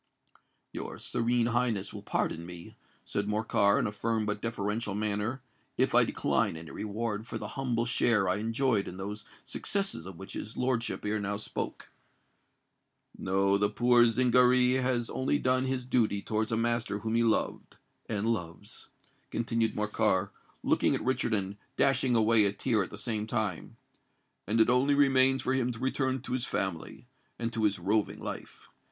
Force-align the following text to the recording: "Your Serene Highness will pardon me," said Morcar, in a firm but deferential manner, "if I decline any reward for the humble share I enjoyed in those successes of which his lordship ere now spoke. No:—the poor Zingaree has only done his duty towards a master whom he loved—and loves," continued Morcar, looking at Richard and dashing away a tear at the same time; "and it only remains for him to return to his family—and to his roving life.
"Your 0.73 0.97
Serene 0.97 1.45
Highness 1.45 1.93
will 1.93 2.01
pardon 2.01 2.43
me," 2.43 2.75
said 3.05 3.27
Morcar, 3.27 3.77
in 3.77 3.85
a 3.85 3.91
firm 3.91 4.25
but 4.25 4.41
deferential 4.41 4.95
manner, 4.95 5.43
"if 5.77 5.93
I 5.93 6.05
decline 6.05 6.57
any 6.57 6.71
reward 6.71 7.27
for 7.27 7.37
the 7.37 7.49
humble 7.49 7.85
share 7.85 8.27
I 8.27 8.37
enjoyed 8.37 8.87
in 8.87 8.97
those 8.97 9.25
successes 9.43 10.07
of 10.07 10.17
which 10.17 10.33
his 10.33 10.57
lordship 10.57 11.05
ere 11.05 11.19
now 11.19 11.37
spoke. 11.37 11.89
No:—the 13.15 13.69
poor 13.69 14.03
Zingaree 14.05 14.77
has 14.81 15.11
only 15.11 15.37
done 15.37 15.65
his 15.65 15.85
duty 15.85 16.23
towards 16.23 16.51
a 16.51 16.57
master 16.57 16.97
whom 16.97 17.13
he 17.13 17.21
loved—and 17.23 18.25
loves," 18.25 18.89
continued 19.29 19.75
Morcar, 19.75 20.31
looking 20.63 20.95
at 20.95 21.05
Richard 21.05 21.35
and 21.35 21.57
dashing 21.77 22.15
away 22.15 22.45
a 22.45 22.51
tear 22.53 22.81
at 22.81 22.89
the 22.89 22.97
same 22.97 23.27
time; 23.27 23.77
"and 24.47 24.59
it 24.59 24.67
only 24.71 24.95
remains 24.95 25.43
for 25.43 25.53
him 25.53 25.71
to 25.71 25.77
return 25.77 26.23
to 26.23 26.33
his 26.33 26.47
family—and 26.47 27.53
to 27.53 27.65
his 27.65 27.77
roving 27.77 28.19
life. 28.19 28.67